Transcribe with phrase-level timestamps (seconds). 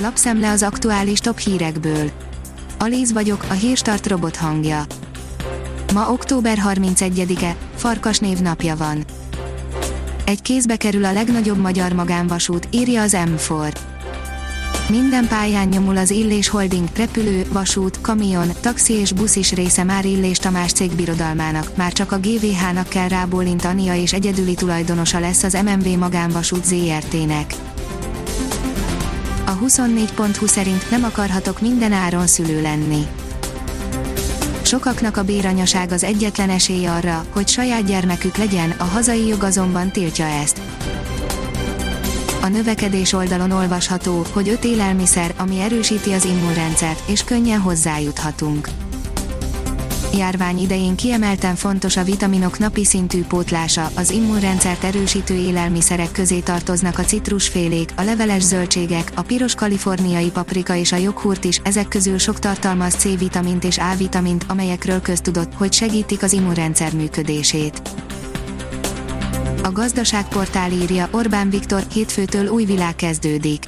[0.00, 2.10] lapszemle az aktuális top hírekből.
[2.78, 4.84] Alíz vagyok, a hírstart robot hangja.
[5.92, 9.04] Ma október 31-e, Farkas névnapja van.
[10.24, 13.76] Egy kézbe kerül a legnagyobb magyar magánvasút, írja az M4.
[14.88, 20.04] Minden pályán nyomul az Illés Holding, repülő, vasút, kamion, taxi és busz is része már
[20.04, 25.98] Illés Tamás cégbirodalmának, már csak a GVH-nak kell rábólintania és egyedüli tulajdonosa lesz az MMV
[25.98, 27.54] magánvasút ZRT-nek.
[29.48, 33.06] A 24.20 szerint nem akarhatok minden áron szülő lenni.
[34.62, 39.90] Sokaknak a béranyaság az egyetlen esély arra, hogy saját gyermekük legyen, a hazai jog azonban
[39.90, 40.60] tiltja ezt.
[42.42, 48.68] A növekedés oldalon olvasható, hogy öt élelmiszer, ami erősíti az immunrendszert, és könnyen hozzájuthatunk.
[50.14, 56.98] Járvány idején kiemelten fontos a vitaminok napi szintű pótlása, az immunrendszert erősítő élelmiszerek közé tartoznak
[56.98, 62.18] a citrusfélék, a leveles zöldségek, a piros kaliforniai paprika és a joghurt is, ezek közül
[62.18, 67.82] sok tartalmaz C-vitamint és A-vitamint, amelyekről köztudott, hogy segítik az immunrendszer működését.
[69.62, 73.64] A gazdaságportál írja, Orbán Viktor, hétfőtől új világ kezdődik.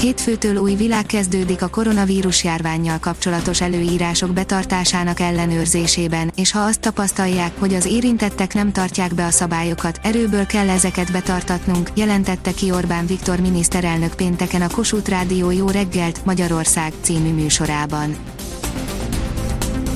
[0.00, 7.52] Hétfőtől új világ kezdődik a koronavírus járványjal kapcsolatos előírások betartásának ellenőrzésében, és ha azt tapasztalják,
[7.58, 13.06] hogy az érintettek nem tartják be a szabályokat, erőből kell ezeket betartatnunk, jelentette ki Orbán
[13.06, 18.16] Viktor miniszterelnök pénteken a Kossuth Rádió Jó reggelt, Magyarország című műsorában.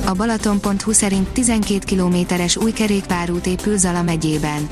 [0.05, 4.69] A Balaton.hu szerint 12 kilométeres új kerékpárút épül Zala megyében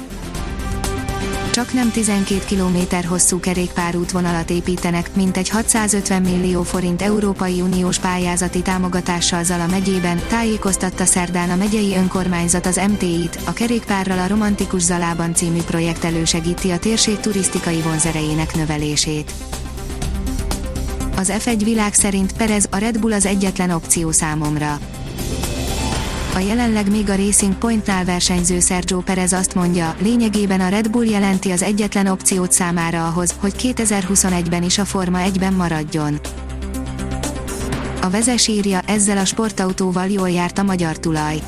[1.51, 8.63] csak nem 12 km hosszú kerékpárútvonalat építenek, mint egy 650 millió forint Európai Uniós pályázati
[8.63, 15.35] támogatással Zala megyében, tájékoztatta szerdán a megyei önkormányzat az MTI-t, a kerékpárral a Romantikus Zalában
[15.35, 19.33] című projekt elősegíti a térség turisztikai vonzerejének növelését.
[21.17, 24.79] Az F1 világ szerint Perez a Red Bull az egyetlen opció számomra
[26.35, 31.05] a jelenleg még a Racing Pointnál versenyző Sergio Perez azt mondja, lényegében a Red Bull
[31.05, 36.21] jelenti az egyetlen opciót számára ahhoz, hogy 2021-ben is a Forma 1-ben maradjon.
[38.03, 41.41] A vezes írja, ezzel a sportautóval jól járt a magyar tulaj.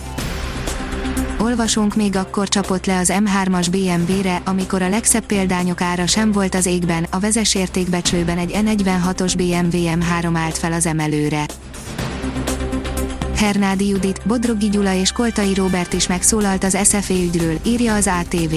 [1.38, 6.54] Olvasónk még akkor csapott le az M3-as BMW-re, amikor a legszebb példányok ára sem volt
[6.54, 11.46] az égben, a vezes értékbecsőben egy E46-os BMW M3 állt fel az emelőre.
[13.42, 18.54] Hernádi Judit, Bodrogi Gyula és Koltai Róbert is megszólalt az SFE ügyről, írja az ATV.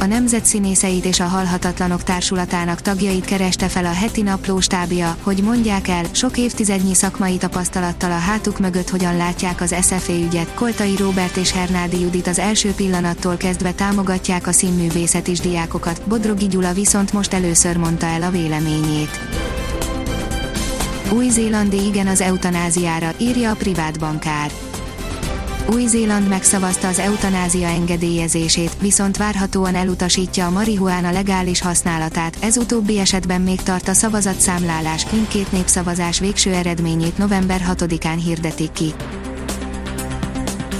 [0.00, 5.42] A nemzet színészeit és a Halhatatlanok Társulatának tagjait kereste fel a heti napló stábja, hogy
[5.42, 10.54] mondják el, sok évtizednyi szakmai tapasztalattal a hátuk mögött hogyan látják az SFE ügyet.
[10.54, 16.46] Koltai Róbert és Hernádi Judit az első pillanattól kezdve támogatják a színművészet is diákokat, Bodrogi
[16.46, 19.20] Gyula viszont most először mondta el a véleményét.
[21.12, 24.50] Új-Zélandi igen az eutanáziára, írja a privát bankár.
[25.72, 33.40] Új-Zéland megszavazta az eutanázia engedélyezését, viszont várhatóan elutasítja a marihuána legális használatát, ez utóbbi esetben
[33.40, 38.94] még tart a szavazatszámlálás, mindkét népszavazás végső eredményét november 6-án hirdetik ki.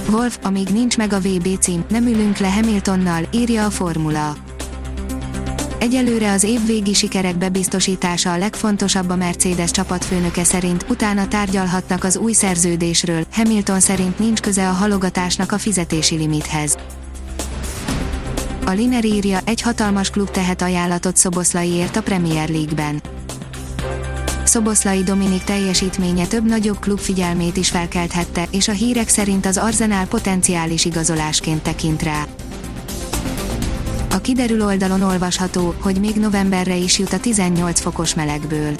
[0.09, 4.42] Wolf, amíg nincs meg a VB cím, nem ülünk le Hamiltonnal, írja a formula.
[5.83, 12.33] Egyelőre az évvégi sikerek bebiztosítása a legfontosabb a Mercedes csapatfőnöke szerint, utána tárgyalhatnak az új
[12.33, 16.77] szerződésről, Hamilton szerint nincs köze a halogatásnak a fizetési limithez.
[18.65, 23.01] A Liner írja, egy hatalmas klub tehet ajánlatot Szoboszlaiért a Premier League-ben.
[24.43, 30.05] Szoboszlai Dominik teljesítménye több nagyobb klub figyelmét is felkelthette, és a hírek szerint az Arsenal
[30.05, 32.25] potenciális igazolásként tekint rá.
[34.13, 38.75] A kiderül oldalon olvasható, hogy még novemberre is jut a 18 fokos melegből.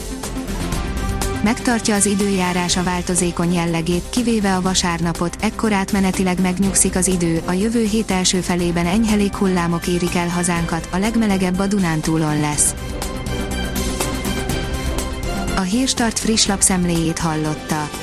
[1.44, 7.52] Megtartja az időjárás a változékony jellegét, kivéve a vasárnapot, ekkor átmenetileg megnyugszik az idő, a
[7.52, 12.76] jövő hét első felében enyhe hullámok érik el hazánkat, a legmelegebb a Dunántúlon lesz.
[15.56, 18.03] A Hírstart friss lapszemléjét hallotta.